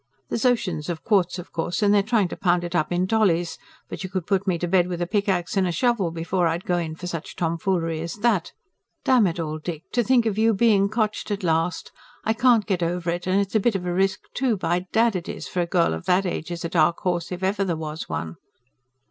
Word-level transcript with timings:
THERE'S 0.29 0.45
OCEANS 0.47 0.89
OF 0.89 1.03
QUARTZ, 1.03 1.37
OF 1.37 1.51
COURSE, 1.51 1.83
AND 1.83 1.93
THEY'RE 1.93 2.01
TRYING 2.01 2.27
TO 2.29 2.35
POUND 2.35 2.63
IT 2.63 2.73
UP 2.73 2.91
IN 2.91 3.05
DOLLIES, 3.05 3.59
BUT 3.87 4.03
YOU 4.03 4.09
COULD 4.09 4.25
PUT 4.25 4.47
ME 4.47 4.57
TO 4.57 4.67
BED 4.67 4.87
WITH 4.87 4.99
A 5.03 5.05
PICK 5.05 5.29
AXE 5.29 5.57
AND 5.57 5.67
A 5.67 5.71
SHOVEL 5.71 6.09
BEFORE 6.09 6.47
I'D 6.47 6.63
GO 6.65 6.77
IN 6.79 6.95
FOR 6.95 7.05
SUCH 7.05 7.35
TOMFOOLERY 7.35 8.01
AS 8.01 8.15
THAT. 8.15 8.51
DAMN 9.05 9.27
IT 9.27 9.39
ALL, 9.39 9.59
DICK, 9.59 9.83
TO 9.91 10.03
THINK 10.03 10.25
OF 10.25 10.37
YOU 10.39 10.53
BEING 10.55 10.89
COTCHED 10.89 11.29
AT 11.29 11.43
LAST. 11.43 11.91
I 12.25 12.33
CAN'T 12.33 12.65
GET 12.65 12.81
OVER 12.81 13.11
IT, 13.11 13.27
AND 13.27 13.41
IT'S 13.41 13.53
A 13.53 13.59
BIT 13.59 13.75
OF 13.75 13.85
A 13.85 13.93
RISK, 13.93 14.21
TOO, 14.33 14.57
BY 14.57 14.87
DAD 14.91 15.15
IT 15.17 15.29
IS, 15.29 15.47
FOR 15.47 15.61
A 15.61 15.67
GIRL 15.67 15.93
OF 15.93 16.05
THAT 16.05 16.25
AGE 16.25 16.49
IS 16.49 16.65
A 16.65 16.69
DARK 16.69 16.97
HORSE 17.01 17.31
IF 17.31 17.43
EVER 17.43 17.63
THERE 17.63 17.75
WAS 17.77 18.09
ONE. 18.09 18.37